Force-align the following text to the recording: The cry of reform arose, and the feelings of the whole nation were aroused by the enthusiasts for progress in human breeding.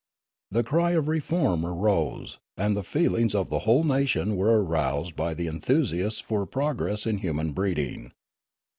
The 0.49 0.63
cry 0.63 0.93
of 0.93 1.07
reform 1.07 1.63
arose, 1.63 2.39
and 2.57 2.75
the 2.75 2.83
feelings 2.83 3.35
of 3.35 3.51
the 3.51 3.59
whole 3.69 3.83
nation 3.83 4.35
were 4.35 4.63
aroused 4.63 5.15
by 5.15 5.35
the 5.35 5.45
enthusiasts 5.45 6.21
for 6.21 6.47
progress 6.47 7.05
in 7.05 7.19
human 7.19 7.51
breeding. 7.53 8.11